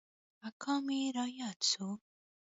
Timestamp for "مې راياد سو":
0.85-1.87